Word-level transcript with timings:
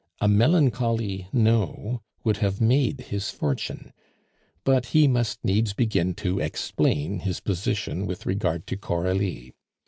A 0.19 0.27
melancholy 0.27 1.27
"No" 1.31 2.01
would 2.23 2.37
have 2.37 2.59
made 2.59 3.01
his 3.01 3.29
fortune, 3.29 3.93
but 4.63 4.87
he 4.97 5.07
must 5.07 5.45
needs 5.45 5.73
begin 5.73 6.15
to 6.15 6.39
explain 6.39 7.19
his 7.19 7.39
position 7.39 8.07
with 8.07 8.25
regard 8.25 8.65
to 8.65 8.77
Coralie. 8.77 9.53